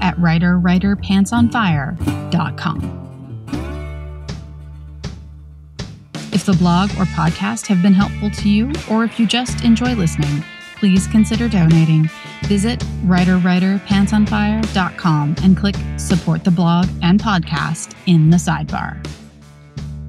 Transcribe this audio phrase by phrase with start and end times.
[0.00, 3.02] at writerwriterpantsonfire.com.
[6.32, 9.94] If the blog or podcast have been helpful to you, or if you just enjoy
[9.94, 10.44] listening,
[10.76, 12.10] please consider donating.
[12.42, 19.02] Visit writerwriterpantsonfire.com and click support the blog and podcast in the sidebar.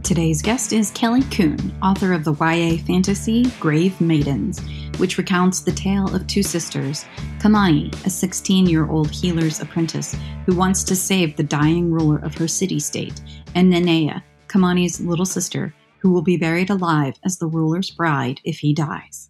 [0.08, 4.62] Today's guest is Kelly Coon, author of the YA fantasy Grave Maidens,
[5.00, 7.04] which recounts the tale of two sisters
[7.40, 12.34] Kamani, a 16 year old healer's apprentice who wants to save the dying ruler of
[12.36, 13.22] her city state,
[13.54, 18.60] and Nanea, Kamani's little sister, who will be buried alive as the ruler's bride if
[18.60, 19.30] he dies.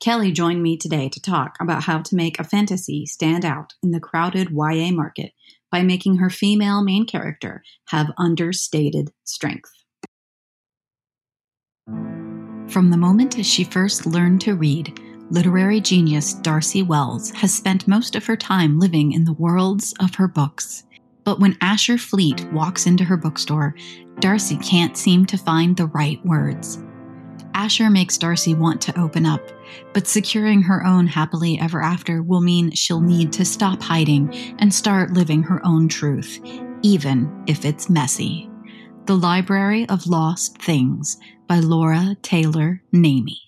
[0.00, 3.90] Kelly joined me today to talk about how to make a fantasy stand out in
[3.90, 5.32] the crowded YA market
[5.72, 9.70] by making her female main character have understated strength.
[12.68, 18.14] From the moment she first learned to read, literary genius Darcy Wells has spent most
[18.14, 20.84] of her time living in the worlds of her books.
[21.24, 23.74] But when Asher Fleet walks into her bookstore,
[24.20, 26.82] Darcy can't seem to find the right words.
[27.54, 29.42] Asher makes Darcy want to open up,
[29.92, 34.72] but securing her own happily ever after will mean she'll need to stop hiding and
[34.72, 36.40] start living her own truth,
[36.82, 38.49] even if it's messy.
[39.10, 41.16] The Library of Lost Things
[41.48, 43.38] by Laura Taylor Namey.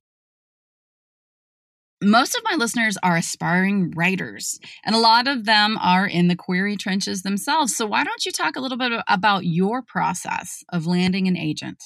[2.02, 6.34] Most of my listeners are aspiring writers, and a lot of them are in the
[6.34, 7.76] query trenches themselves.
[7.76, 11.80] So, why don't you talk a little bit about your process of landing an agent?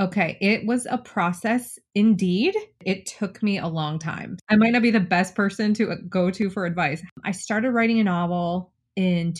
[0.00, 2.56] Okay, it was a process indeed.
[2.86, 4.38] It took me a long time.
[4.48, 7.02] I might not be the best person to uh, go to for advice.
[7.22, 9.34] I started writing a novel in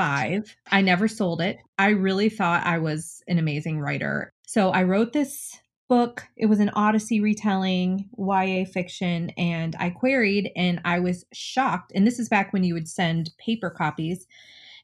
[0.00, 0.56] 2005.
[0.70, 1.58] I never sold it.
[1.78, 4.32] I really thought I was an amazing writer.
[4.46, 6.24] So I wrote this book.
[6.36, 11.92] It was an Odyssey retelling, YA fiction, and I queried and I was shocked.
[11.94, 14.26] And this is back when you would send paper copies.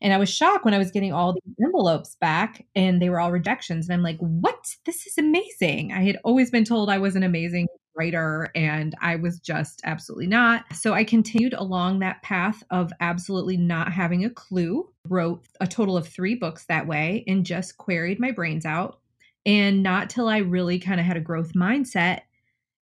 [0.02, 3.18] And I was shocked when I was getting all the envelopes back and they were
[3.18, 3.88] all rejections.
[3.88, 4.76] And I'm like, what?
[4.84, 5.92] This is amazing.
[5.92, 10.26] I had always been told I was an amazing writer and I was just absolutely
[10.26, 10.64] not.
[10.74, 15.96] So I continued along that path of absolutely not having a clue, wrote a total
[15.96, 19.00] of three books that way, and just queried my brains out
[19.46, 22.22] and not till I really kind of had a growth mindset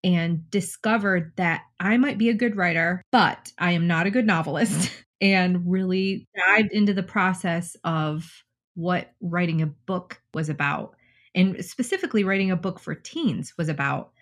[0.05, 4.27] and discovered that I might be a good writer, but I am not a good
[4.27, 8.45] novelist, and really dived into the process of
[8.75, 10.95] what writing a book was about.
[11.35, 14.13] And specifically, writing a book for teens was about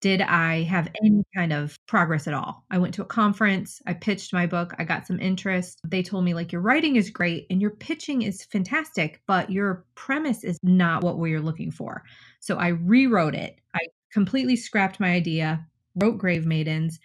[0.00, 2.64] did I have any kind of progress at all?
[2.70, 5.80] I went to a conference, I pitched my book, I got some interest.
[5.84, 9.84] They told me, like, your writing is great and your pitching is fantastic, but your
[9.96, 12.04] premise is not what we're looking for.
[12.40, 13.58] So I rewrote it.
[13.74, 13.80] I
[14.12, 15.66] completely scrapped my idea,
[15.96, 17.00] wrote Grave Maidens,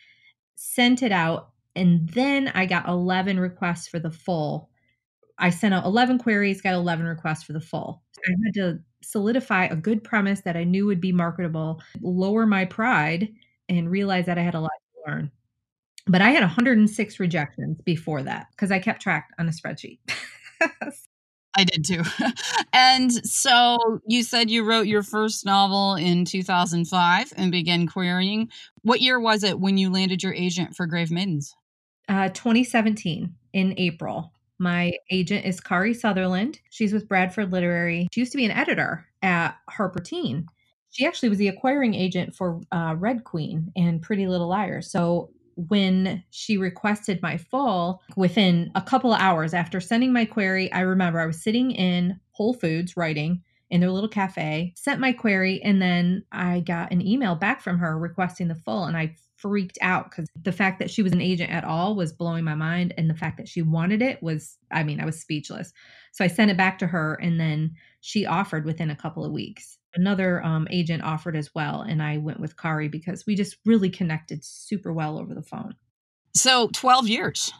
[0.55, 4.69] sent it out, and then I got 11 requests for the full.
[5.39, 8.03] I sent out 11 queries, got 11 requests for the full.
[8.19, 12.65] I had to solidify a good premise that I knew would be marketable, lower my
[12.65, 13.29] pride,
[13.69, 15.31] and realize that I had a lot to learn.
[16.05, 19.99] But I had 106 rejections before that because I kept track on a spreadsheet.
[21.55, 22.01] I did too.
[22.73, 28.49] and so you said you wrote your first novel in 2005 and began querying.
[28.81, 31.55] What year was it when you landed your agent for Grave Maidens?
[32.09, 34.33] Uh, 2017 in April.
[34.63, 36.61] My agent is Kari Sutherland.
[36.69, 38.07] She's with Bradford Literary.
[38.13, 40.47] She used to be an editor at Harper Teen.
[40.89, 44.89] She actually was the acquiring agent for uh, Red Queen and Pretty Little Liars.
[44.89, 50.71] So when she requested my full, within a couple of hours after sending my query,
[50.71, 53.43] I remember I was sitting in Whole Foods writing
[53.73, 57.79] in their little cafe, sent my query, and then I got an email back from
[57.79, 58.83] her requesting the full.
[58.83, 62.13] And I freaked out because the fact that she was an agent at all was
[62.13, 62.93] blowing my mind.
[62.99, 65.73] And the fact that she wanted it was, I mean, I was speechless.
[66.11, 69.31] So I sent it back to her and then she offered within a couple of
[69.31, 69.79] weeks.
[69.95, 71.81] Another um, agent offered as well.
[71.81, 75.73] And I went with Kari because we just really connected super well over the phone.
[76.35, 77.51] So 12 years.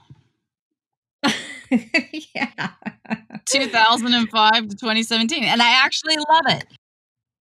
[2.36, 2.70] yeah.
[3.46, 5.44] 2005 to 2017.
[5.44, 6.66] And I actually love it.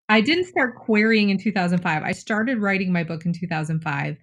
[0.09, 2.03] I didn't start querying in 2005.
[2.03, 4.17] I started writing my book in 2005.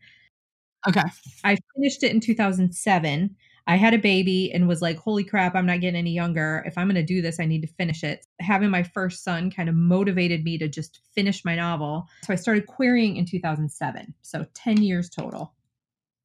[0.87, 1.01] Okay.
[1.43, 3.35] I finished it in 2007.
[3.65, 6.63] I had a baby and was like, holy crap, I'm not getting any younger.
[6.65, 8.25] If I'm going to do this, I need to finish it.
[8.41, 12.07] Having my first son kind of motivated me to just finish my novel.
[12.25, 14.13] So I started querying in 2007.
[14.21, 15.53] So 10 years total.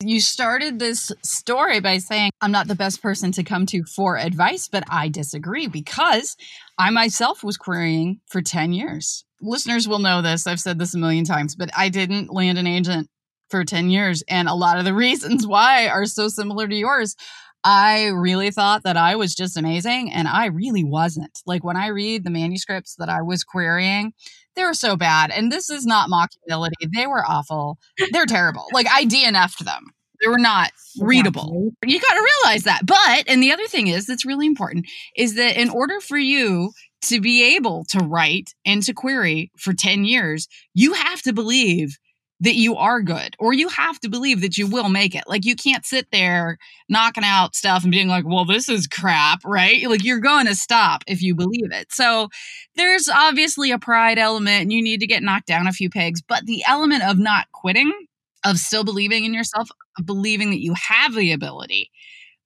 [0.05, 4.17] You started this story by saying, I'm not the best person to come to for
[4.17, 6.37] advice, but I disagree because
[6.79, 9.25] I myself was querying for 10 years.
[9.41, 10.47] Listeners will know this.
[10.47, 13.09] I've said this a million times, but I didn't land an agent
[13.51, 14.23] for 10 years.
[14.29, 17.17] And a lot of the reasons why are so similar to yours.
[17.65, 21.41] I really thought that I was just amazing, and I really wasn't.
[21.45, 24.13] Like when I read the manuscripts that I was querying,
[24.59, 25.31] they were so bad.
[25.31, 26.73] And this is not mockability.
[26.95, 27.79] They were awful.
[28.13, 28.67] They're terrible.
[28.73, 29.93] Like I DNF'd them.
[30.21, 31.71] They were not readable.
[31.87, 32.85] You got to realize that.
[32.85, 36.73] But, and the other thing is that's really important is that in order for you
[37.03, 41.99] to be able to write and to query for 10 years, you have to believe
[42.41, 45.25] that you are good or you have to believe that you will make it.
[45.27, 46.59] Like you can't sit there
[46.89, 49.89] knocking out stuff and being like, well, this is crap, right?
[49.89, 51.93] Like you're going to stop if you believe it.
[51.93, 52.29] So
[52.77, 56.23] there's obviously a pride element and you need to get knocked down a few pegs,
[56.23, 57.93] but the element of not quitting,
[58.45, 59.69] of still believing in yourself,
[59.99, 61.91] of believing that you have the ability,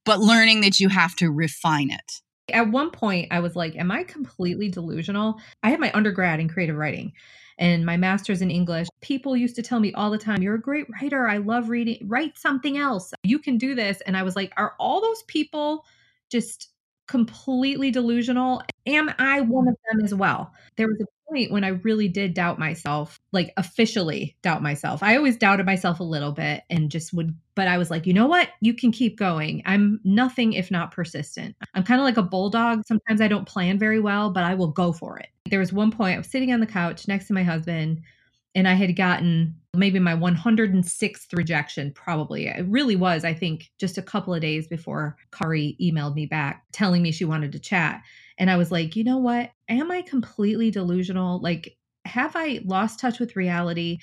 [0.07, 2.23] but learning that you have to refine it.
[2.51, 5.39] At one point, I was like, Am I completely delusional?
[5.63, 7.13] I had my undergrad in creative writing
[7.59, 8.89] and my master's in English.
[9.01, 11.29] People used to tell me all the time, You're a great writer.
[11.29, 11.99] I love reading.
[12.09, 13.13] Write something else.
[13.23, 14.01] You can do this.
[14.03, 15.85] And I was like, Are all those people
[16.31, 16.72] just
[17.13, 18.63] completely delusional?
[18.87, 20.51] Am I one of them as well?
[20.77, 25.03] There was a point when I really did doubt myself, like officially doubt myself.
[25.03, 28.15] I always doubted myself a little bit and just would, but I was like, you
[28.15, 28.49] know what?
[28.63, 29.61] You can keep going.
[29.67, 31.55] I'm nothing if not persistent.
[31.75, 32.87] I'm kind of like a bulldog.
[32.87, 35.29] Sometimes I don't plan very well, but I will go for it.
[35.51, 38.01] There was one point I was sitting on the couch next to my husband
[38.55, 42.47] and I had gotten maybe my 106th rejection, probably.
[42.47, 46.65] It really was, I think, just a couple of days before Kari emailed me back
[46.73, 48.03] telling me she wanted to chat.
[48.39, 49.51] And I was like, you know what?
[49.69, 51.41] Am I completely delusional?
[51.41, 53.99] Like, have I lost touch with reality?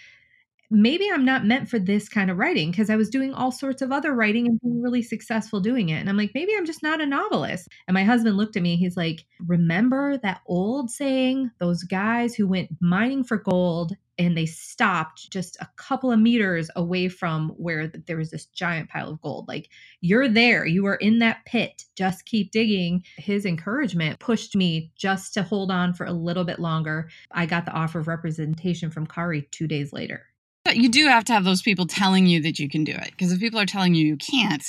[0.72, 3.82] Maybe I'm not meant for this kind of writing because I was doing all sorts
[3.82, 6.00] of other writing and being really successful doing it.
[6.00, 7.68] And I'm like, maybe I'm just not a novelist.
[7.88, 8.76] And my husband looked at me.
[8.78, 14.46] He's like, remember that old saying, those guys who went mining for gold and they
[14.46, 19.22] stopped just a couple of meters away from where there was this giant pile of
[19.22, 19.48] gold.
[19.48, 19.70] Like,
[20.02, 23.04] you're there, you are in that pit, just keep digging.
[23.18, 27.10] His encouragement pushed me just to hold on for a little bit longer.
[27.32, 30.26] I got the offer of representation from Kari two days later.
[30.66, 33.12] But you do have to have those people telling you that you can do it
[33.12, 34.64] because if people are telling you you can't,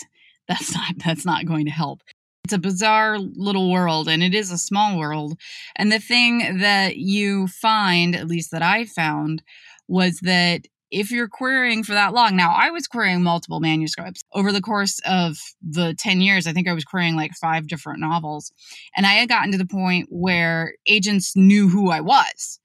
[0.46, 2.00] that's not that's not going to help
[2.45, 5.39] it's a bizarre little world and it is a small world.
[5.77, 9.43] And the thing that you find, at least that I found,
[9.87, 14.51] was that if you're querying for that long, now I was querying multiple manuscripts over
[14.51, 16.47] the course of the 10 years.
[16.47, 18.53] I think I was querying like five different novels.
[18.97, 22.59] And I had gotten to the point where agents knew who I was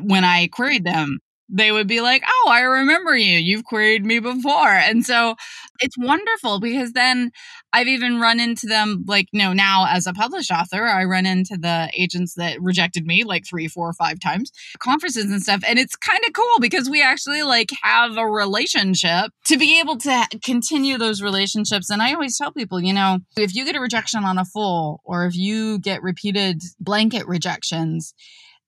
[0.00, 3.38] when I queried them they would be like, Oh, I remember you.
[3.38, 4.68] You've queried me before.
[4.68, 5.36] And so
[5.80, 7.30] it's wonderful because then
[7.72, 11.26] I've even run into them, like, you know, now as a published author, I run
[11.26, 15.62] into the agents that rejected me like three, four, five times, conferences and stuff.
[15.66, 19.98] And it's kind of cool because we actually like have a relationship to be able
[19.98, 21.90] to continue those relationships.
[21.90, 25.00] And I always tell people, you know, if you get a rejection on a full
[25.04, 28.14] or if you get repeated blanket rejections,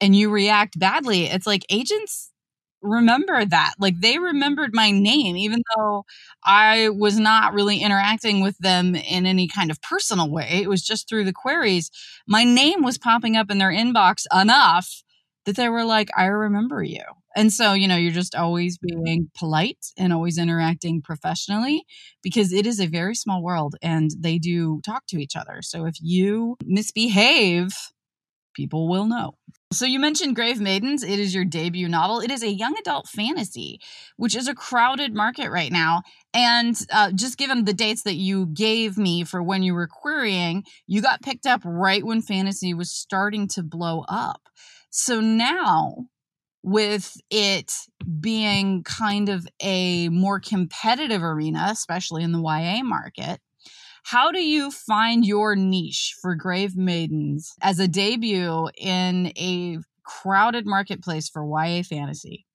[0.00, 2.30] and you react badly, it's like agents
[2.82, 3.74] remember that.
[3.78, 6.04] Like they remembered my name, even though
[6.44, 10.60] I was not really interacting with them in any kind of personal way.
[10.62, 11.90] It was just through the queries.
[12.26, 15.02] My name was popping up in their inbox enough
[15.44, 17.02] that they were like, I remember you.
[17.34, 19.02] And so, you know, you're just always mm-hmm.
[19.02, 21.84] being polite and always interacting professionally
[22.22, 25.62] because it is a very small world and they do talk to each other.
[25.62, 27.70] So if you misbehave,
[28.54, 29.34] people will know.
[29.70, 31.02] So you mentioned Grave Maidens.
[31.02, 32.20] It is your debut novel.
[32.20, 33.80] It is a young adult fantasy,
[34.16, 36.02] which is a crowded market right now.
[36.32, 40.64] And uh, just given the dates that you gave me for when you were querying,
[40.86, 44.40] you got picked up right when fantasy was starting to blow up.
[44.88, 46.06] So now,
[46.62, 47.70] with it
[48.20, 53.40] being kind of a more competitive arena, especially in the YA market,
[54.04, 60.66] how do you find your niche for Grave Maidens as a debut in a crowded
[60.66, 62.46] marketplace for YA fantasy?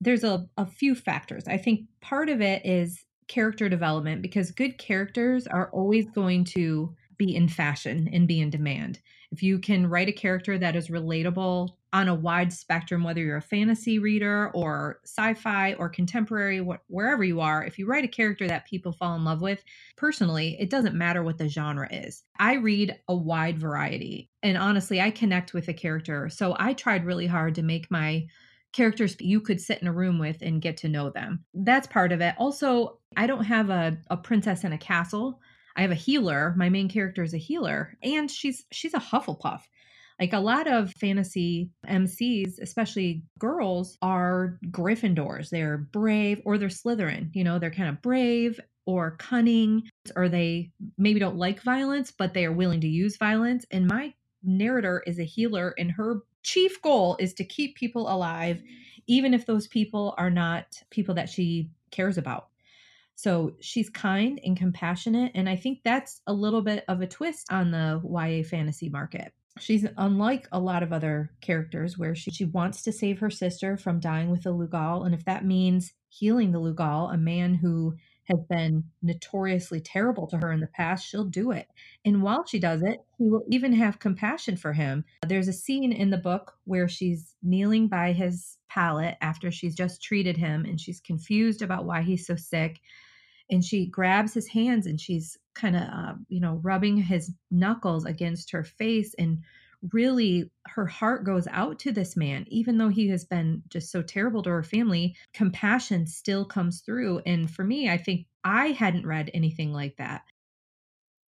[0.00, 1.44] There's a, a few factors.
[1.46, 6.94] I think part of it is character development because good characters are always going to
[7.16, 9.00] be in fashion and be in demand.
[9.30, 13.36] If you can write a character that is relatable on a wide spectrum, whether you're
[13.36, 18.04] a fantasy reader or sci fi or contemporary, wh- wherever you are, if you write
[18.04, 19.62] a character that people fall in love with,
[19.96, 22.24] personally, it doesn't matter what the genre is.
[22.36, 24.28] I read a wide variety.
[24.42, 26.28] And honestly, I connect with a character.
[26.28, 28.26] So I tried really hard to make my
[28.72, 31.44] characters you could sit in a room with and get to know them.
[31.54, 32.34] That's part of it.
[32.38, 35.40] Also, I don't have a, a princess in a castle.
[35.76, 36.54] I have a healer.
[36.56, 39.62] My main character is a healer, and she's she's a Hufflepuff.
[40.20, 45.50] Like a lot of fantasy MCs, especially girls, are Gryffindors.
[45.50, 47.30] They're brave or they're Slytherin.
[47.32, 49.82] You know, they're kind of brave or cunning,
[50.14, 53.64] or they maybe don't like violence, but they are willing to use violence.
[53.70, 58.62] And my narrator is a healer, and her chief goal is to keep people alive,
[59.06, 62.48] even if those people are not people that she cares about.
[63.16, 65.32] So she's kind and compassionate.
[65.34, 69.32] And I think that's a little bit of a twist on the YA fantasy market.
[69.60, 73.76] She's unlike a lot of other characters where she, she wants to save her sister
[73.76, 75.04] from dying with the Lugal.
[75.04, 77.94] And if that means healing the Lugal, a man who
[78.24, 81.68] has been notoriously terrible to her in the past, she'll do it.
[82.04, 85.04] And while she does it, he will even have compassion for him.
[85.26, 90.02] There's a scene in the book where she's kneeling by his pallet after she's just
[90.02, 92.80] treated him and she's confused about why he's so sick.
[93.50, 98.04] And she grabs his hands and she's kind of, uh, you know, rubbing his knuckles
[98.04, 99.42] against her face and
[99.92, 104.00] really her heart goes out to this man even though he has been just so
[104.00, 109.06] terrible to her family compassion still comes through and for me i think i hadn't
[109.06, 110.22] read anything like that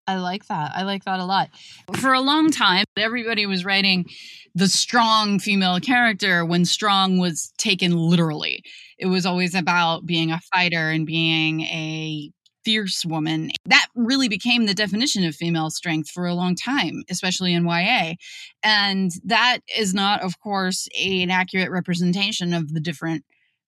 [0.06, 0.72] I like that.
[0.74, 1.50] I like that a lot.
[1.96, 4.06] For a long time, everybody was writing
[4.54, 8.62] the strong female character when strong was taken literally.
[8.98, 12.30] It was always about being a fighter and being a
[12.64, 13.50] fierce woman.
[13.66, 18.14] That really became the definition of female strength for a long time, especially in YA.
[18.62, 23.24] And that is not, of course, an accurate representation of the different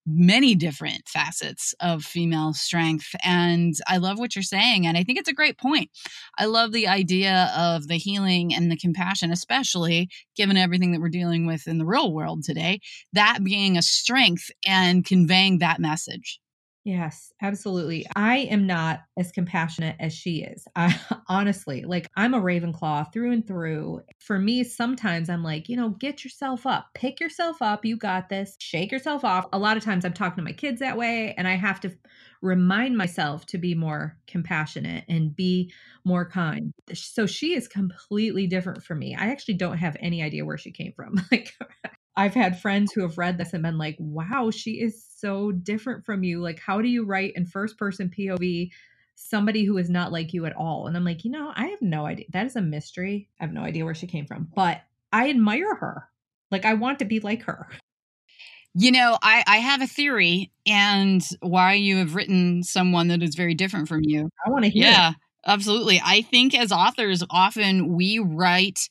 [0.06, 3.14] many different facets of female strength.
[3.24, 4.86] And I love what you're saying.
[4.86, 5.90] And I think it's a great point.
[6.38, 11.08] I love the idea of the healing and the compassion, especially given everything that we're
[11.08, 12.80] dealing with in the real world today,
[13.12, 16.40] that being a strength and conveying that message.
[16.86, 18.06] Yes, absolutely.
[18.14, 20.68] I am not as compassionate as she is.
[20.76, 20.96] I
[21.28, 24.02] honestly, like I'm a Ravenclaw through and through.
[24.20, 27.84] For me, sometimes I'm like, you know, get yourself up, pick yourself up.
[27.84, 28.54] You got this.
[28.60, 29.46] Shake yourself off.
[29.52, 31.90] A lot of times I'm talking to my kids that way and I have to
[32.40, 35.72] remind myself to be more compassionate and be
[36.04, 36.72] more kind.
[36.94, 39.16] So she is completely different from me.
[39.16, 41.16] I actually don't have any idea where she came from.
[41.32, 41.52] Like
[42.16, 46.04] I've had friends who have read this and been like, wow, she is so different
[46.04, 46.40] from you.
[46.40, 48.70] Like, how do you write in first person POV
[49.14, 50.86] somebody who is not like you at all?
[50.86, 52.26] And I'm like, you know, I have no idea.
[52.32, 53.28] That is a mystery.
[53.40, 54.82] I have no idea where she came from, but
[55.12, 56.08] I admire her.
[56.50, 57.68] Like, I want to be like her.
[58.74, 63.34] You know, I, I have a theory and why you have written someone that is
[63.34, 64.28] very different from you.
[64.46, 64.84] I want to hear.
[64.84, 65.16] Yeah, it.
[65.46, 66.00] absolutely.
[66.04, 68.90] I think as authors, often we write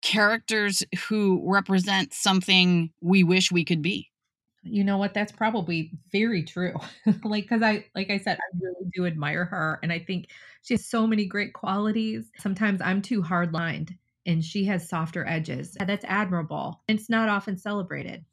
[0.00, 4.09] characters who represent something we wish we could be.
[4.62, 5.14] You know what?
[5.14, 6.74] That's probably very true.
[7.24, 9.78] like, because I, like I said, I really do admire her.
[9.82, 10.28] And I think
[10.62, 12.30] she has so many great qualities.
[12.38, 13.94] Sometimes I'm too hard lined
[14.26, 15.76] and she has softer edges.
[15.86, 16.82] That's admirable.
[16.88, 18.24] It's not often celebrated.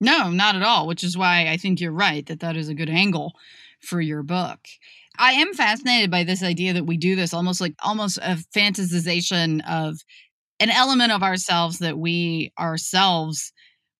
[0.00, 2.74] No, not at all, which is why I think you're right that that is a
[2.74, 3.34] good angle
[3.80, 4.58] for your book.
[5.18, 9.60] I am fascinated by this idea that we do this almost like almost a fantasization
[9.68, 9.98] of
[10.58, 13.52] an element of ourselves that we ourselves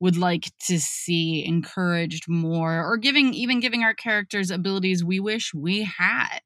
[0.02, 5.54] would like to see encouraged more or giving even giving our characters abilities we wish
[5.54, 6.40] we had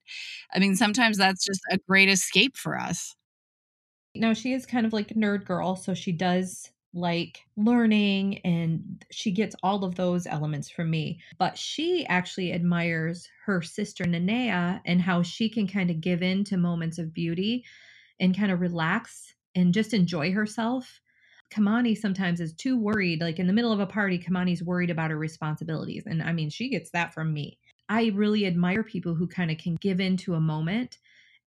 [0.55, 3.17] i mean sometimes that's just a great escape for us
[4.15, 9.31] now she is kind of like nerd girl so she does like learning and she
[9.31, 15.01] gets all of those elements from me but she actually admires her sister Nanea and
[15.01, 17.65] how she can kind of give in to moments of beauty
[18.21, 21.01] and kind of relax and just enjoy herself.
[21.51, 23.21] Kamani sometimes is too worried.
[23.21, 26.05] Like in the middle of a party, Kamani's worried about her responsibilities.
[26.07, 27.59] And I mean, she gets that from me.
[27.89, 30.99] I really admire people who kind of can give into a moment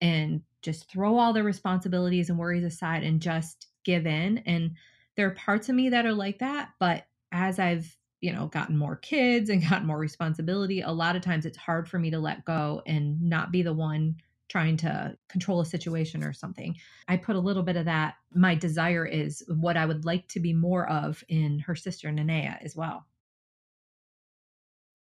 [0.01, 4.39] and just throw all their responsibilities and worries aside and just give in.
[4.39, 4.71] And
[5.15, 6.69] there are parts of me that are like that.
[6.79, 11.21] But as I've, you know, gotten more kids and gotten more responsibility, a lot of
[11.21, 14.15] times it's hard for me to let go and not be the one
[14.49, 16.75] trying to control a situation or something.
[17.07, 18.15] I put a little bit of that.
[18.33, 22.61] My desire is what I would like to be more of in her sister Nanea
[22.63, 23.05] as well.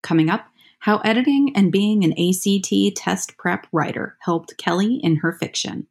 [0.03, 0.45] Coming up,
[0.79, 5.87] how editing and being an ACT test prep writer helped Kelly in her fiction.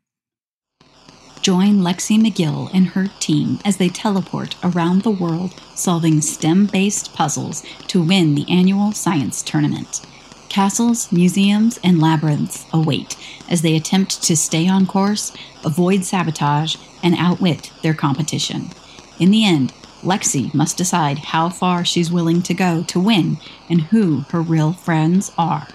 [1.43, 7.15] Join Lexi McGill and her team as they teleport around the world solving STEM based
[7.15, 10.03] puzzles to win the annual science tournament.
[10.49, 13.17] Castles, museums, and labyrinths await
[13.51, 15.33] as they attempt to stay on course,
[15.65, 18.71] avoid sabotage, and outwit their competition.
[19.19, 23.39] In the end, Lexi must decide how far she's willing to go to win
[23.69, 25.69] and who her real friends are.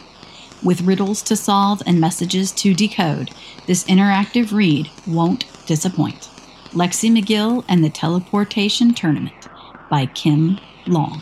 [0.64, 3.32] With riddles to solve and messages to decode,
[3.68, 6.30] this interactive read won't disappoint.
[6.72, 9.48] Lexi McGill and the Teleportation Tournament
[9.90, 11.22] by Kim Long.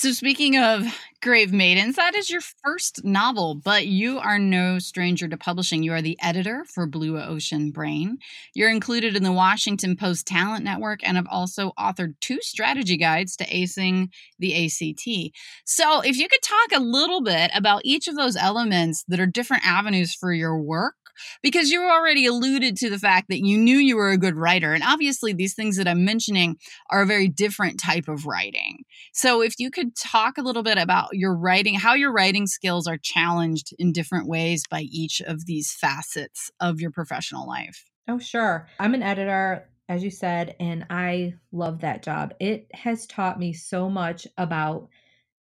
[0.00, 0.84] So, speaking of
[1.20, 5.82] Grave Maidens, that is your first novel, but you are no stranger to publishing.
[5.82, 8.18] You are the editor for Blue Ocean Brain.
[8.54, 13.34] You're included in the Washington Post Talent Network and have also authored two strategy guides
[13.38, 15.34] to acing the ACT.
[15.64, 19.26] So, if you could talk a little bit about each of those elements that are
[19.26, 20.94] different avenues for your work
[21.42, 24.72] because you already alluded to the fact that you knew you were a good writer.
[24.72, 26.56] And obviously, these things that I'm mentioning
[26.90, 28.84] are a very different type of writing.
[29.12, 32.86] So, if you could talk a little bit about your writing, how your writing skills
[32.86, 37.84] are challenged in different ways by each of these facets of your professional life.
[38.08, 38.68] Oh, sure.
[38.78, 42.34] I'm an editor, as you said, and I love that job.
[42.40, 44.88] It has taught me so much about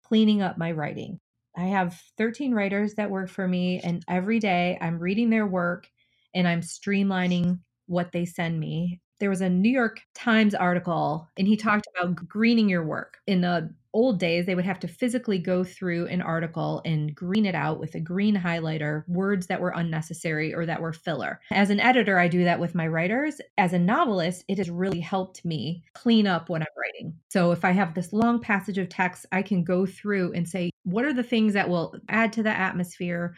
[0.03, 1.19] cleaning up my writing.
[1.57, 5.89] I have 13 writers that work for me, and every day I'm reading their work
[6.35, 9.01] and I'm streamlining what they send me.
[9.19, 13.17] There was a New York Times article, and he talked about greening your work.
[13.25, 17.47] In the old days, they would have to physically go through an article and green
[17.47, 21.39] it out with a green highlighter, words that were unnecessary or that were filler.
[21.49, 23.41] As an editor, I do that with my writers.
[23.57, 27.15] As a novelist, it has really helped me clean up what I'm writing.
[27.29, 30.69] So if I have this long passage of text, I can go through and say,
[30.87, 33.35] what are the things that will add to the atmosphere?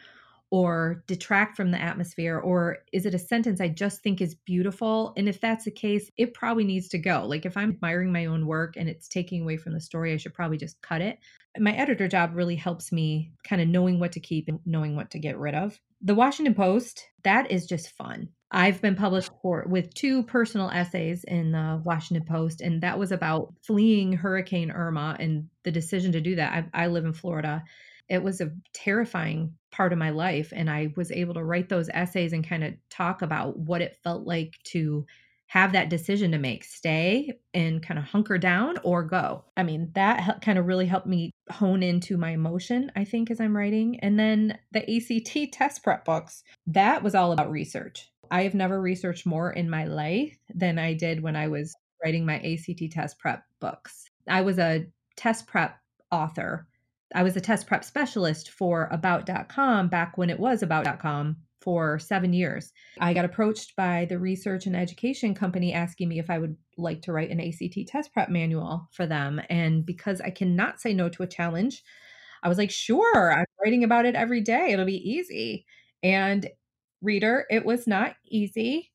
[0.50, 2.38] or detract from the atmosphere?
[2.38, 5.12] Or is it a sentence I just think is beautiful?
[5.16, 7.24] And if that's the case, it probably needs to go.
[7.24, 10.16] Like if I'm admiring my own work and it's taking away from the story, I
[10.16, 11.18] should probably just cut it.
[11.58, 15.10] My editor job really helps me kind of knowing what to keep and knowing what
[15.12, 15.78] to get rid of.
[16.02, 18.28] The Washington Post, that is just fun.
[18.52, 23.12] I've been published for with two personal essays in the Washington Post, and that was
[23.12, 26.68] about fleeing Hurricane Irma and the decision to do that.
[26.74, 27.62] I, I live in Florida,
[28.10, 30.52] it was a terrifying part of my life.
[30.54, 33.98] And I was able to write those essays and kind of talk about what it
[34.02, 35.06] felt like to
[35.46, 39.44] have that decision to make stay and kind of hunker down or go.
[39.56, 43.40] I mean, that kind of really helped me hone into my emotion, I think, as
[43.40, 43.98] I'm writing.
[44.00, 48.10] And then the ACT test prep books, that was all about research.
[48.30, 52.24] I have never researched more in my life than I did when I was writing
[52.24, 54.04] my ACT test prep books.
[54.28, 55.78] I was a test prep
[56.10, 56.66] author
[57.14, 62.32] I was a test prep specialist for about.com back when it was about.com for seven
[62.32, 62.72] years.
[63.00, 67.02] I got approached by the research and education company asking me if I would like
[67.02, 69.40] to write an ACT test prep manual for them.
[69.50, 71.82] And because I cannot say no to a challenge,
[72.42, 74.70] I was like, sure, I'm writing about it every day.
[74.72, 75.66] It'll be easy.
[76.02, 76.48] And
[77.02, 78.90] reader, it was not easy.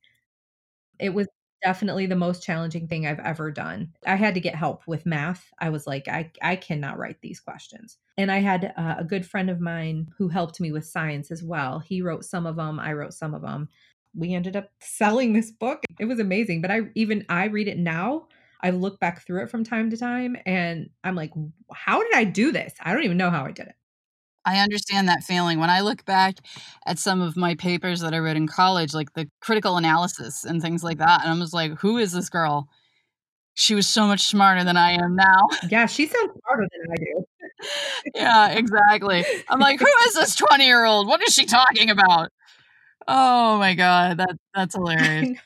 [0.99, 1.27] It was
[1.65, 3.91] definitely the most challenging thing I've ever done.
[4.05, 5.51] I had to get help with math.
[5.59, 7.97] I was like, I, I cannot write these questions.
[8.17, 11.43] And I had uh, a good friend of mine who helped me with science as
[11.43, 11.79] well.
[11.79, 13.69] He wrote some of them, I wrote some of them.
[14.13, 15.83] We ended up selling this book.
[15.99, 16.61] It was amazing.
[16.61, 18.27] But I even I read it now.
[18.61, 21.31] I look back through it from time to time and I'm like,
[21.73, 22.73] how did I do this?
[22.79, 23.75] I don't even know how I did it.
[24.45, 25.59] I understand that feeling.
[25.59, 26.35] When I look back
[26.85, 30.61] at some of my papers that I read in college, like the critical analysis and
[30.61, 32.67] things like that, and I'm just like, who is this girl?
[33.55, 35.47] She was so much smarter than I am now.
[35.69, 37.25] Yeah, she sounds smarter than I do.
[38.15, 39.25] yeah, exactly.
[39.49, 41.07] I'm like, who is this 20 year old?
[41.07, 42.29] What is she talking about?
[43.07, 45.39] Oh my god, that that's hilarious.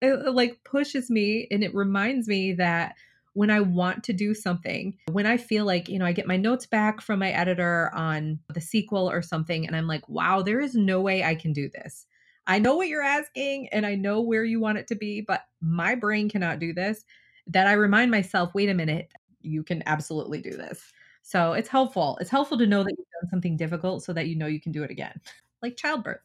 [0.00, 2.96] It like pushes me and it reminds me that
[3.34, 6.36] when I want to do something, when I feel like, you know, I get my
[6.36, 10.60] notes back from my editor on the sequel or something, and I'm like, wow, there
[10.60, 12.06] is no way I can do this.
[12.46, 15.42] I know what you're asking and I know where you want it to be, but
[15.60, 17.04] my brain cannot do this.
[17.46, 20.92] That I remind myself, wait a minute, you can absolutely do this.
[21.22, 22.18] So it's helpful.
[22.20, 24.72] It's helpful to know that you've done something difficult so that you know you can
[24.72, 25.20] do it again,
[25.62, 26.20] like childbirth.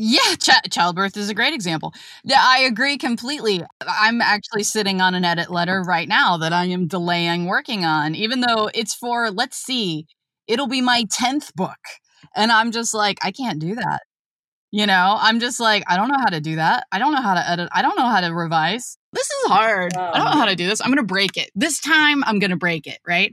[0.00, 1.92] Yeah, ch- childbirth is a great example.
[2.22, 3.62] Yeah, I agree completely.
[3.86, 8.14] I'm actually sitting on an edit letter right now that I am delaying working on,
[8.14, 10.06] even though it's for, let's see,
[10.46, 11.78] it'll be my 10th book.
[12.36, 14.02] And I'm just like, I can't do that.
[14.72, 16.86] You know, I'm just like, I don't know how to do that.
[16.92, 17.68] I don't know how to edit.
[17.72, 18.98] I don't know how to revise.
[19.12, 19.94] This is hard.
[20.12, 20.56] I don't know how to um.
[20.56, 20.80] do this.
[20.80, 21.50] I'm going to break it.
[21.54, 22.98] This time I'm going to break it.
[23.06, 23.32] Right.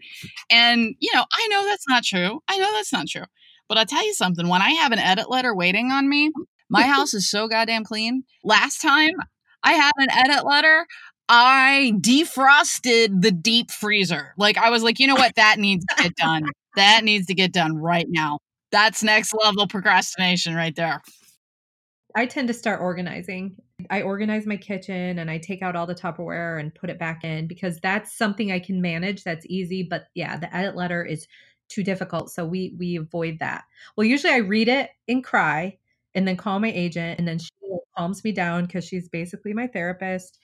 [0.52, 2.42] And, you know, I know that's not true.
[2.48, 3.26] I know that's not true.
[3.70, 6.32] But I'll tell you something when I have an edit letter waiting on me,
[6.70, 8.24] My house is so goddamn clean.
[8.44, 9.14] Last time
[9.64, 10.86] I had an edit letter,
[11.28, 14.34] I defrosted the deep freezer.
[14.38, 15.36] Like I was like, you know what?
[15.36, 16.46] That needs to get done.
[16.76, 18.40] That needs to get done right now.
[18.72, 21.02] That's next level procrastination right there.
[22.16, 23.56] I tend to start organizing.
[23.90, 27.24] I organize my kitchen and I take out all the Tupperware and put it back
[27.24, 29.24] in because that's something I can manage.
[29.24, 29.84] That's easy.
[29.84, 31.28] But yeah, the edit letter is
[31.70, 32.32] too difficult.
[32.32, 33.64] So we we avoid that.
[33.96, 35.78] Well, usually I read it and cry
[36.16, 37.50] and then call my agent and then she
[37.98, 40.40] calms me down because she's basically my therapist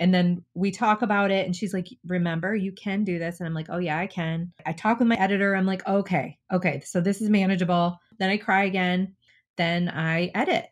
[0.00, 3.40] and then we talk about it, and she's like, Remember, you can do this.
[3.40, 4.52] And I'm like, Oh, yeah, I can.
[4.64, 5.54] I talk with my editor.
[5.56, 7.98] I'm like, Okay, okay, so this is manageable.
[8.18, 9.14] Then I cry again.
[9.56, 10.66] Then I edit,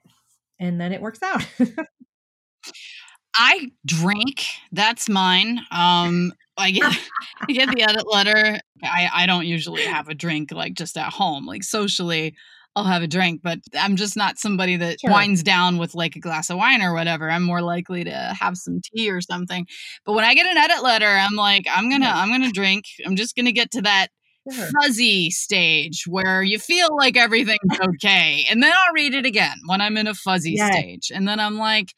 [0.60, 1.44] and then it works out.
[3.34, 4.46] I drink.
[4.70, 5.58] That's mine.
[5.72, 6.84] Um, I get
[7.40, 8.60] I get the edit letter.
[8.84, 11.46] I I don't usually have a drink like just at home.
[11.46, 12.36] Like socially,
[12.76, 15.10] I'll have a drink, but I'm just not somebody that sure.
[15.10, 17.30] winds down with like a glass of wine or whatever.
[17.30, 19.66] I'm more likely to have some tea or something.
[20.04, 22.84] But when I get an edit letter, I'm like, I'm gonna, I'm gonna drink.
[23.06, 24.08] I'm just gonna get to that
[24.52, 24.68] sure.
[24.82, 29.80] fuzzy stage where you feel like everything's okay, and then I'll read it again when
[29.80, 30.70] I'm in a fuzzy yes.
[30.70, 31.94] stage, and then I'm like,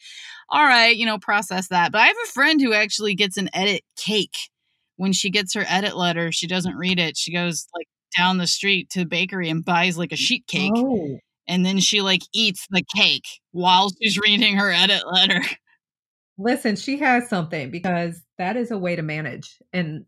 [0.49, 1.91] all right, you know, process that.
[1.91, 4.37] But I have a friend who actually gets an edit cake
[4.95, 6.31] when she gets her edit letter.
[6.31, 7.17] She doesn't read it.
[7.17, 10.73] She goes like down the street to the bakery and buys like a sheet cake.
[10.75, 11.18] Oh.
[11.47, 15.42] And then she like eats the cake while she's reading her edit letter.
[16.37, 19.57] Listen, she has something because that is a way to manage.
[19.73, 20.05] And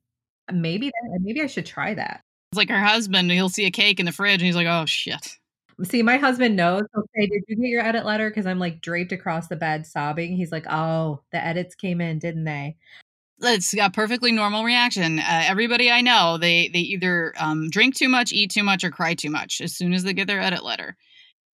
[0.53, 2.23] maybe that, maybe I should try that.
[2.53, 4.85] It's like her husband, he'll see a cake in the fridge and he's like, oh
[4.87, 5.37] shit.
[5.83, 6.83] See, my husband knows.
[6.95, 8.29] Okay, did you get your edit letter?
[8.29, 10.37] Because I'm like draped across the bed sobbing.
[10.37, 12.77] He's like, oh, the edits came in, didn't they?
[13.43, 15.19] It's a perfectly normal reaction.
[15.19, 18.91] Uh, everybody I know, they they either um, drink too much, eat too much, or
[18.91, 20.97] cry too much as soon as they get their edit letter.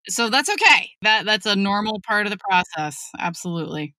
[0.08, 0.90] So that's okay.
[1.02, 3.10] That that's a normal part of the process.
[3.18, 3.94] Absolutely.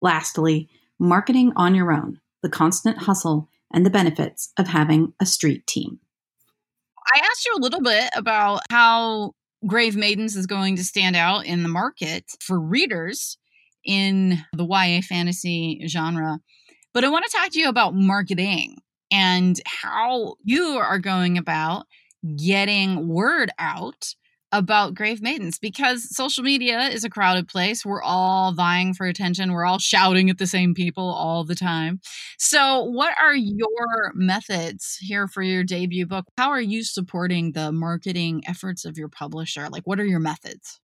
[0.00, 5.66] Lastly, marketing on your own, the constant hustle and the benefits of having a street
[5.66, 6.00] team.
[7.14, 9.32] I asked you a little bit about how
[9.66, 13.38] Grave Maidens is going to stand out in the market for readers
[13.84, 16.38] in the YA fantasy genre.
[16.94, 18.76] But I want to talk to you about marketing
[19.10, 21.86] and how you are going about
[22.36, 24.14] getting word out
[24.52, 27.86] about Grave Maidens because social media is a crowded place.
[27.86, 29.52] We're all vying for attention.
[29.52, 32.00] We're all shouting at the same people all the time.
[32.38, 36.26] So, what are your methods here for your debut book?
[36.36, 39.68] How are you supporting the marketing efforts of your publisher?
[39.70, 40.80] Like, what are your methods?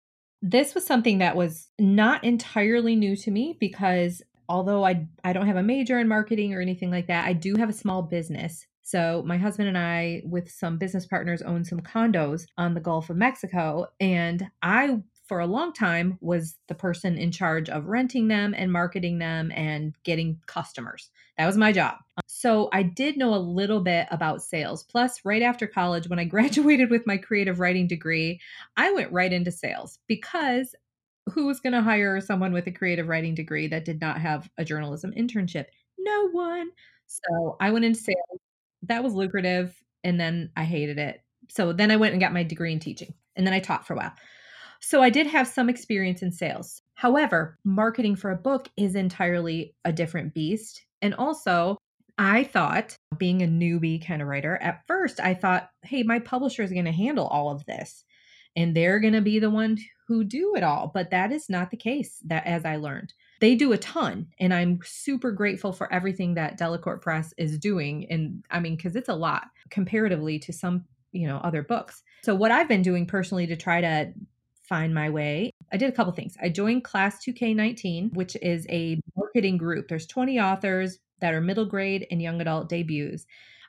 [0.44, 5.48] This was something that was not entirely new to me because although I I don't
[5.48, 8.66] have a major in marketing or anything like that, I do have a small business.
[8.84, 13.10] So my husband and I with some business partners own some condos on the Gulf
[13.10, 18.28] of Mexico and I for a long time was the person in charge of renting
[18.28, 21.10] them and marketing them and getting customers.
[21.38, 21.98] That was my job.
[22.28, 24.84] So I did know a little bit about sales.
[24.84, 28.40] Plus, right after college, when I graduated with my creative writing degree,
[28.78, 30.76] I went right into sales because
[31.30, 34.50] who was going to hire someone with a creative writing degree that did not have
[34.58, 35.66] a journalism internship?
[35.98, 36.70] No one.
[37.08, 38.40] So I went into sales.
[38.84, 39.76] That was lucrative.
[40.04, 41.22] And then I hated it.
[41.50, 43.14] So then I went and got my degree in teaching.
[43.36, 44.14] And then I taught for a while.
[44.82, 46.82] So I did have some experience in sales.
[46.94, 50.86] However, marketing for a book is entirely a different beast.
[51.02, 51.78] And also,
[52.18, 56.64] I thought, being a newbie kind of writer, at first I thought, hey, my publisher
[56.64, 58.05] is going to handle all of this
[58.56, 61.72] and they're going to be the one who do it all but that is not
[61.72, 63.14] the case that as i learned.
[63.42, 68.08] They do a ton and i'm super grateful for everything that delacorte press is doing
[68.10, 72.02] and i mean because it's a lot comparatively to some you know other books.
[72.24, 74.14] So what i've been doing personally to try to
[74.64, 76.36] find my way i did a couple things.
[76.42, 79.88] I joined class 2k19 which is a marketing group.
[79.88, 83.26] There's 20 authors that are middle grade and young adult debuts.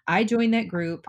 [0.06, 1.06] I joined that group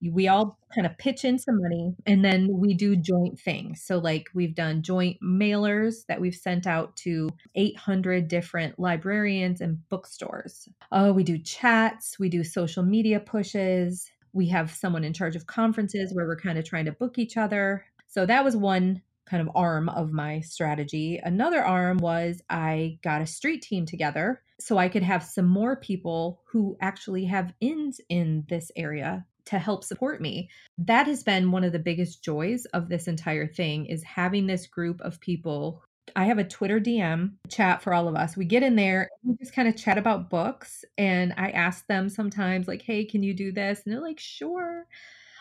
[0.00, 3.82] we all kind of pitch in some money and then we do joint things.
[3.82, 9.88] So, like, we've done joint mailers that we've sent out to 800 different librarians and
[9.88, 10.68] bookstores.
[10.92, 14.10] Oh, we do chats, we do social media pushes.
[14.32, 17.36] We have someone in charge of conferences where we're kind of trying to book each
[17.36, 17.84] other.
[18.06, 21.20] So, that was one kind of arm of my strategy.
[21.22, 25.76] Another arm was I got a street team together so I could have some more
[25.76, 30.50] people who actually have ins in this area to help support me.
[30.76, 34.66] That has been one of the biggest joys of this entire thing is having this
[34.66, 35.82] group of people.
[36.16, 38.36] I have a Twitter DM chat for all of us.
[38.36, 41.86] We get in there and we just kind of chat about books and I ask
[41.86, 44.86] them sometimes like, "Hey, can you do this?" And they're like, "Sure."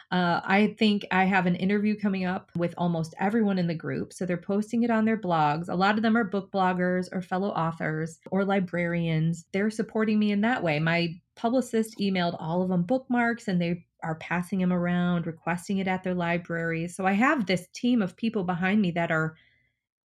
[0.10, 4.14] Uh, I think I have an interview coming up with almost everyone in the group.
[4.14, 5.68] So they're posting it on their blogs.
[5.68, 9.46] A lot of them are book bloggers or fellow authors or librarians.
[9.52, 10.80] They're supporting me in that way.
[10.80, 15.88] My publicist emailed all of them bookmarks and they are passing them around, requesting it
[15.88, 16.96] at their libraries.
[16.96, 19.36] So I have this team of people behind me that are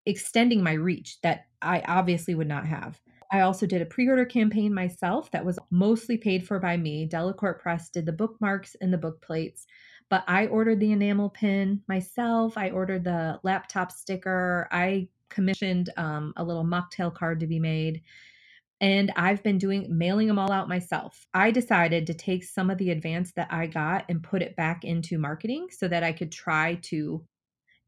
[0.07, 3.01] extending my reach that I obviously would not have.
[3.31, 7.09] I also did a pre order campaign myself that was mostly paid for by me.
[7.09, 9.67] Delacorte Press did the bookmarks and the book plates,
[10.11, 12.59] but I ordered the enamel pin myself.
[12.59, 14.69] I ordered the laptop sticker.
[14.71, 18.03] I commissioned um, a little mocktail card to be made.
[18.83, 21.25] And I've been doing mailing them all out myself.
[21.33, 24.85] I decided to take some of the advance that I got and put it back
[24.85, 27.25] into marketing so that I could try to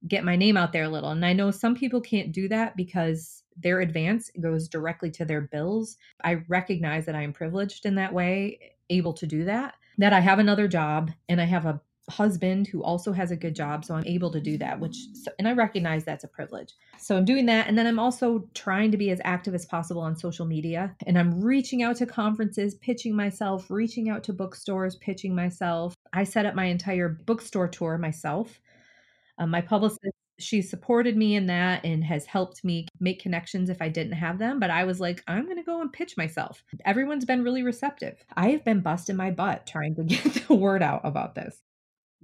[0.07, 1.11] get my name out there a little.
[1.11, 5.41] And I know some people can't do that because their advance goes directly to their
[5.41, 5.97] bills.
[6.23, 10.21] I recognize that I am privileged in that way, able to do that, that I
[10.21, 11.81] have another job and I have a
[12.11, 14.97] husband who also has a good job so i'm able to do that which
[15.39, 18.91] and i recognize that's a privilege so i'm doing that and then i'm also trying
[18.91, 22.75] to be as active as possible on social media and i'm reaching out to conferences
[22.77, 27.97] pitching myself reaching out to bookstores pitching myself i set up my entire bookstore tour
[27.97, 28.61] myself
[29.39, 33.81] um, my publicist she supported me in that and has helped me make connections if
[33.81, 34.59] I didn't have them.
[34.59, 36.65] But I was like, I'm going to go and pitch myself.
[36.85, 38.25] Everyone's been really receptive.
[38.37, 41.61] I have been busting my butt trying to get the word out about this.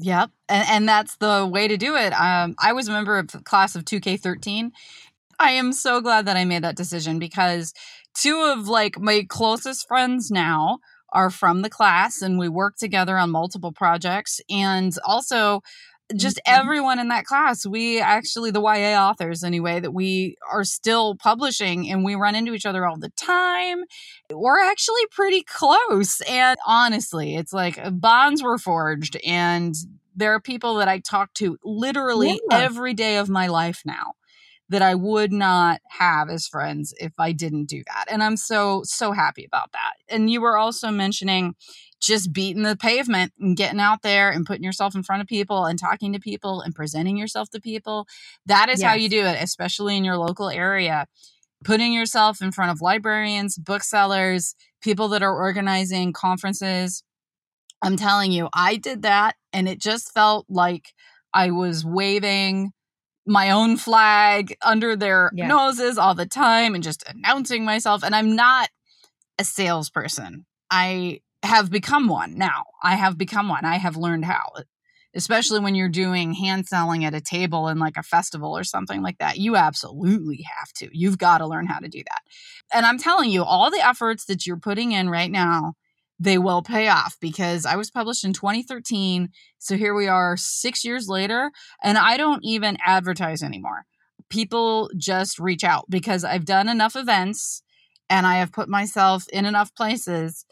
[0.01, 0.31] Yep.
[0.49, 2.13] And, and that's the way to do it.
[2.13, 4.71] Um, I was a member of class of 2K13.
[5.39, 7.73] I am so glad that I made that decision because
[8.15, 10.79] two of like my closest friends now
[11.13, 14.41] are from the class and we work together on multiple projects.
[14.49, 15.61] And also,
[16.17, 16.61] just mm-hmm.
[16.61, 21.91] everyone in that class we actually the ya authors anyway that we are still publishing
[21.91, 23.83] and we run into each other all the time
[24.33, 29.75] we're actually pretty close and honestly it's like uh, bonds were forged and
[30.15, 32.59] there are people that i talk to literally yeah.
[32.59, 34.13] every day of my life now
[34.71, 38.05] that I would not have as friends if I didn't do that.
[38.09, 39.95] And I'm so, so happy about that.
[40.09, 41.57] And you were also mentioning
[42.01, 45.67] just beating the pavement and getting out there and putting yourself in front of people
[45.67, 48.07] and talking to people and presenting yourself to people.
[48.47, 48.89] That is yes.
[48.89, 51.07] how you do it, especially in your local area.
[51.63, 57.03] Putting yourself in front of librarians, booksellers, people that are organizing conferences.
[57.83, 60.95] I'm telling you, I did that and it just felt like
[61.35, 62.73] I was waving
[63.27, 68.03] my own flag under their noses all the time and just announcing myself.
[68.03, 68.71] And I'm not
[69.39, 70.47] a salesperson.
[70.71, 72.65] I have become one now.
[72.83, 73.65] I have become one.
[73.65, 74.53] I have learned how,
[75.15, 79.03] especially when you're doing hand selling at a table in like a festival or something
[79.03, 79.39] like that.
[79.39, 80.89] You absolutely have to.
[80.93, 82.21] You've got to learn how to do that.
[82.73, 85.75] And I'm telling you, all the efforts that you're putting in right now
[86.21, 89.31] they will pay off because I was published in 2013.
[89.59, 91.51] So here we are six years later,
[91.83, 93.87] and I don't even advertise anymore.
[94.29, 97.63] People just reach out because I've done enough events
[98.11, 100.45] and I have put myself in enough places,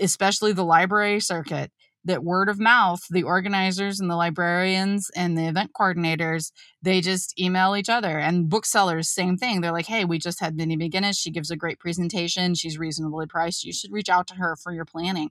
[0.00, 1.70] especially the library circuit,
[2.04, 6.50] that word of mouth, the organizers and the librarians and the event coordinators,
[6.82, 8.18] they just email each other.
[8.18, 9.60] And booksellers, same thing.
[9.60, 11.18] They're like, hey, we just had Mindy McGinnis.
[11.18, 12.54] She gives a great presentation.
[12.54, 13.64] She's reasonably priced.
[13.64, 15.30] You should reach out to her for your planning.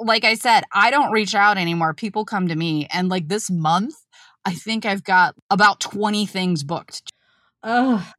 [0.00, 1.94] Like I said, I don't reach out anymore.
[1.94, 2.88] People come to me.
[2.92, 3.94] And like this month,
[4.44, 7.12] I think I've got about 20 things booked.
[7.62, 8.12] Oh.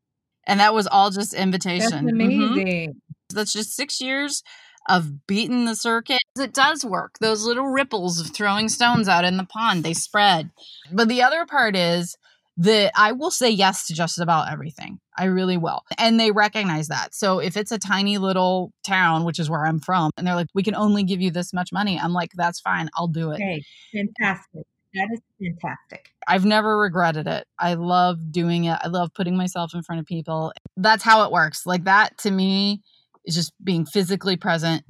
[0.47, 1.89] And that was all just invitation.
[1.89, 2.09] That's mm-hmm.
[2.09, 2.67] amazing.
[2.67, 3.35] Mm-hmm.
[3.35, 4.41] That's just six years
[4.89, 6.19] of beating the circuit.
[6.37, 7.19] It does work.
[7.19, 10.49] Those little ripples of throwing stones out in the pond, they spread.
[10.91, 12.17] But the other part is
[12.57, 14.99] that I will say yes to just about everything.
[15.17, 15.83] I really will.
[15.97, 17.15] And they recognize that.
[17.15, 20.47] So if it's a tiny little town, which is where I'm from, and they're like,
[20.53, 22.89] we can only give you this much money, I'm like, that's fine.
[22.95, 23.35] I'll do it.
[23.35, 23.63] Okay.
[23.93, 24.65] Fantastic.
[24.93, 26.09] That is fantastic.
[26.27, 27.47] I've never regretted it.
[27.59, 28.77] I love doing it.
[28.81, 30.51] I love putting myself in front of people.
[30.75, 31.65] That's how it works.
[31.65, 32.81] Like that to me
[33.25, 34.83] is just being physically present,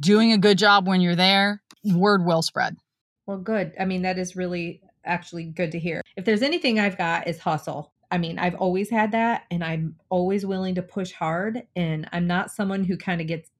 [0.00, 1.62] doing a good job when you're there.
[1.84, 2.76] Word will spread.
[3.26, 3.72] Well, good.
[3.78, 6.02] I mean, that is really actually good to hear.
[6.16, 7.92] If there's anything I've got is hustle.
[8.10, 12.26] I mean, I've always had that and I'm always willing to push hard and I'm
[12.26, 13.50] not someone who kind of gets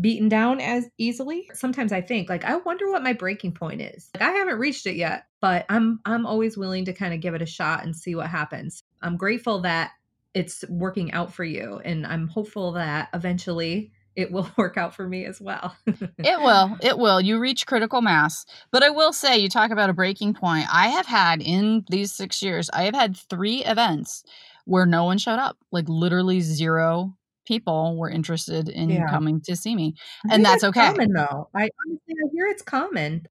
[0.00, 1.50] beaten down as easily.
[1.54, 4.10] Sometimes I think like I wonder what my breaking point is.
[4.14, 7.34] Like I haven't reached it yet, but I'm I'm always willing to kind of give
[7.34, 8.84] it a shot and see what happens.
[9.02, 9.90] I'm grateful that
[10.34, 11.80] it's working out for you.
[11.84, 15.76] And I'm hopeful that eventually it will work out for me as well.
[15.86, 16.76] it will.
[16.80, 17.20] It will.
[17.20, 18.44] You reach critical mass.
[18.70, 20.66] But I will say, you talk about a breaking point.
[20.72, 24.24] I have had in these six years, I have had three events
[24.64, 27.14] where no one showed up, like literally zero
[27.46, 29.08] people were interested in yeah.
[29.08, 29.94] coming to see me.
[30.30, 30.88] and that's okay.
[30.88, 31.48] Common though.
[31.54, 33.26] I honestly I hear it's common.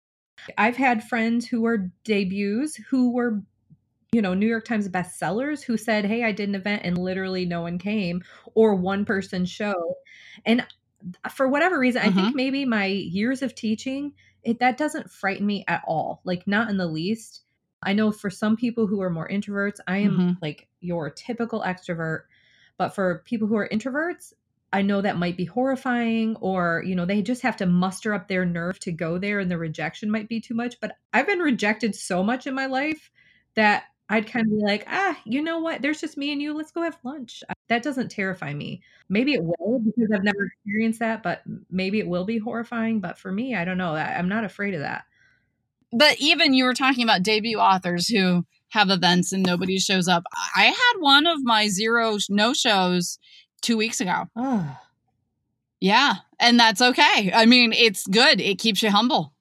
[0.58, 3.44] I've had friends who were debuts who were
[4.12, 7.46] you know, New York Times bestsellers who said, Hey, I did an event and literally
[7.46, 9.96] no one came, or one person show.
[10.46, 10.66] And
[11.34, 12.10] for whatever reason, mm-hmm.
[12.10, 12.38] I think mm-hmm.
[12.38, 16.22] maybe my years of teaching, it that doesn't frighten me at all.
[16.24, 17.42] Like not in the least.
[17.84, 20.32] I know for some people who are more introverts, I am mm-hmm.
[20.42, 22.24] like your typical extrovert.
[22.78, 24.34] But for people who are introverts,
[24.72, 28.28] I know that might be horrifying, or, you know, they just have to muster up
[28.28, 30.80] their nerve to go there and the rejection might be too much.
[30.82, 33.10] But I've been rejected so much in my life
[33.56, 35.82] that I'd kind of be like, ah, you know what?
[35.82, 36.54] There's just me and you.
[36.54, 37.44] Let's go have lunch.
[37.50, 38.82] Uh, that doesn't terrify me.
[39.10, 43.02] Maybe it will because I've never experienced that, but maybe it will be horrifying.
[43.02, 43.94] But for me, I don't know.
[43.94, 45.04] I'm not afraid of that.
[45.92, 50.24] But even you were talking about debut authors who have events and nobody shows up.
[50.56, 53.20] I had one of my zero no shows
[53.62, 54.26] two weeks ago.
[54.36, 54.78] Oh.
[55.80, 56.16] Yeah.
[56.40, 57.32] And that's okay.
[57.34, 58.42] I mean, it's good.
[58.42, 59.34] It keeps you humble.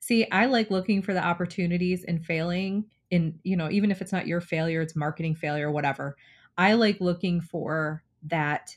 [0.00, 4.12] See, I like looking for the opportunities and failing in you know even if it's
[4.12, 6.16] not your failure it's marketing failure whatever
[6.56, 8.76] i like looking for that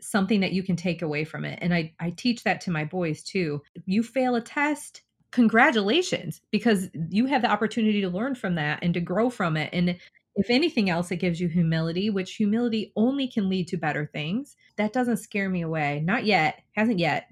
[0.00, 2.84] something that you can take away from it and i i teach that to my
[2.84, 3.62] boys too.
[3.86, 8.94] You fail a test congratulations because you have the opportunity to learn from that and
[8.94, 9.96] to grow from it and
[10.36, 14.56] if anything else it gives you humility which humility only can lead to better things.
[14.76, 17.28] That doesn't scare me away not yet hasn't yet.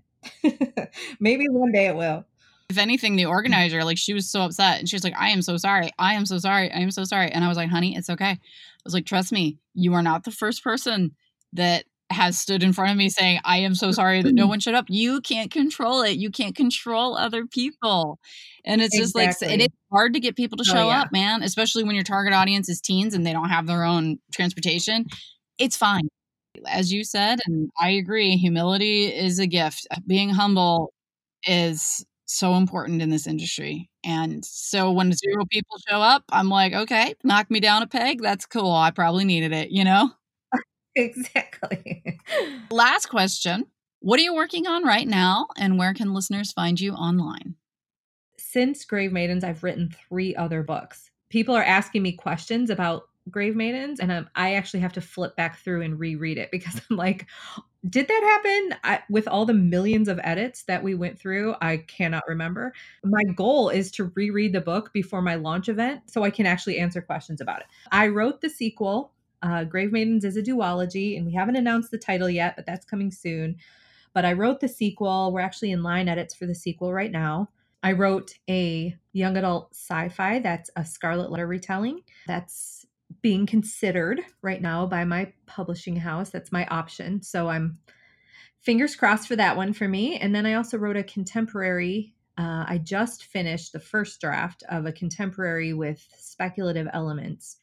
[1.20, 2.24] Maybe one day it will
[2.72, 5.42] if anything, the organizer, like she was so upset and she was like, I am
[5.42, 5.90] so sorry.
[5.98, 6.72] I am so sorry.
[6.72, 7.30] I am so sorry.
[7.30, 8.30] And I was like, honey, it's okay.
[8.30, 8.38] I
[8.84, 11.12] was like, trust me, you are not the first person
[11.52, 14.58] that has stood in front of me saying, I am so sorry that no one
[14.58, 14.86] showed up.
[14.88, 16.16] You can't control it.
[16.16, 18.18] You can't control other people.
[18.64, 19.26] And it's exactly.
[19.26, 21.02] just like, it is hard to get people to oh, show oh, yeah.
[21.02, 24.18] up, man, especially when your target audience is teens and they don't have their own
[24.32, 25.04] transportation.
[25.58, 26.08] It's fine.
[26.66, 29.86] As you said, and I agree, humility is a gift.
[30.06, 30.92] Being humble
[31.46, 33.90] is so important in this industry.
[34.04, 38.20] And so when zero people show up, I'm like, okay, knock me down a peg.
[38.22, 38.72] That's cool.
[38.72, 40.10] I probably needed it, you know?
[40.96, 42.18] exactly.
[42.70, 43.66] Last question
[44.00, 45.46] What are you working on right now?
[45.56, 47.56] And where can listeners find you online?
[48.38, 51.10] Since Grave Maidens, I've written three other books.
[51.30, 55.36] People are asking me questions about Grave Maidens, and um, I actually have to flip
[55.36, 57.26] back through and reread it because I'm like,
[57.88, 61.56] did that happen I, with all the millions of edits that we went through?
[61.60, 62.72] I cannot remember.
[63.04, 66.78] My goal is to reread the book before my launch event so I can actually
[66.78, 67.66] answer questions about it.
[67.90, 69.12] I wrote the sequel.
[69.42, 72.86] Uh, Grave Maidens is a duology, and we haven't announced the title yet, but that's
[72.86, 73.56] coming soon.
[74.14, 75.32] But I wrote the sequel.
[75.32, 77.48] We're actually in line edits for the sequel right now.
[77.82, 82.02] I wrote a young adult sci fi that's a Scarlet Letter retelling.
[82.28, 82.81] That's
[83.20, 86.30] being considered right now by my publishing house.
[86.30, 87.22] That's my option.
[87.22, 87.78] So I'm
[88.60, 90.16] fingers crossed for that one for me.
[90.16, 92.14] And then I also wrote a contemporary.
[92.38, 97.56] Uh, I just finished the first draft of a contemporary with speculative elements.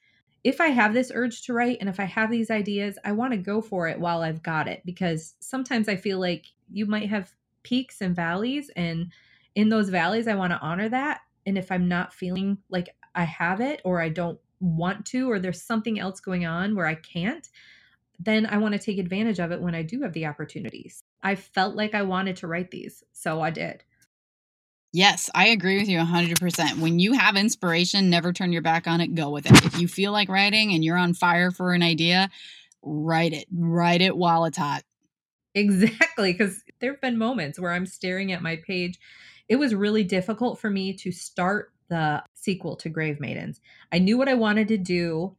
[0.44, 3.32] If I have this urge to write and if I have these ideas, I want
[3.32, 7.10] to go for it while I've got it because sometimes I feel like you might
[7.10, 7.32] have
[7.64, 8.70] peaks and valleys.
[8.76, 9.12] And
[9.56, 11.22] in those valleys, I want to honor that.
[11.46, 15.40] And if I'm not feeling like I have it or I don't want to or
[15.40, 17.48] there's something else going on where I can't,
[18.20, 21.04] then I want to take advantage of it when I do have the opportunities.
[21.24, 23.84] I felt like I wanted to write these, so I did.
[24.92, 26.80] Yes, I agree with you 100%.
[26.80, 29.64] When you have inspiration, never turn your back on it, go with it.
[29.64, 32.30] If you feel like writing and you're on fire for an idea,
[32.82, 33.46] write it.
[33.52, 34.84] Write it while it's hot.
[35.54, 39.00] Exactly, because there have been moments where I'm staring at my page.
[39.48, 43.60] It was really difficult for me to start the sequel to Grave Maidens.
[43.92, 45.36] I knew what I wanted to do,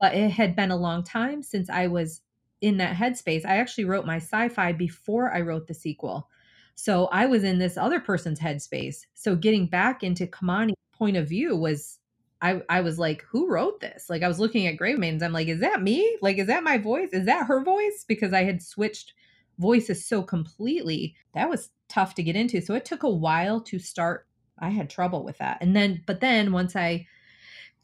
[0.00, 2.22] but it had been a long time since I was
[2.60, 3.44] in that headspace.
[3.44, 6.28] I actually wrote my sci fi before I wrote the sequel.
[6.74, 9.06] So I was in this other person's headspace.
[9.14, 11.98] So getting back into Kamani's point of view was
[12.40, 14.08] I, I was like, who wrote this?
[14.08, 15.24] Like I was looking at Grave Maidens.
[15.24, 16.18] I'm like, is that me?
[16.22, 17.10] Like, is that my voice?
[17.12, 18.04] Is that her voice?
[18.06, 19.12] Because I had switched
[19.58, 21.16] voices so completely.
[21.34, 22.60] That was tough to get into.
[22.60, 24.27] So it took a while to start
[24.60, 25.58] I had trouble with that.
[25.60, 27.06] And then, but then once I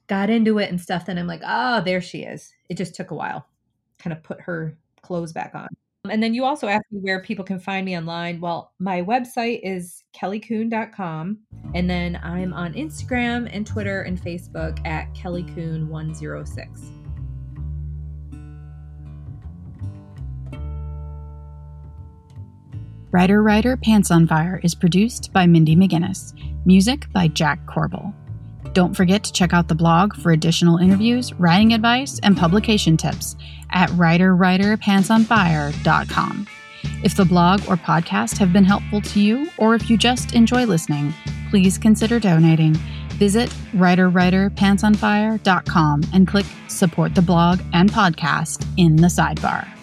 [0.07, 2.53] got into it and stuff, then I'm like, oh, there she is.
[2.69, 3.47] It just took a while,
[3.99, 5.69] kind of put her clothes back on.
[6.11, 8.41] And then you also asked me where people can find me online.
[8.41, 11.39] Well, my website is kellycoon.com.
[11.75, 17.04] And then I'm on Instagram and Twitter and Facebook at kellycoon106.
[23.15, 26.33] Writer Writer Pants on Fire is produced by Mindy McGinnis.
[26.67, 28.13] Music by Jack Corbel.
[28.73, 33.37] Don't forget to check out the blog for additional interviews, writing advice, and publication tips
[33.71, 36.47] at writerwriterpantsonfire.com.
[37.05, 40.67] If the blog or podcast have been helpful to you, or if you just enjoy
[40.67, 41.15] listening,
[41.51, 42.75] please consider donating.
[43.11, 49.74] Visit writerwriterpantsonfire.com and click support the blog and podcast in the sidebar.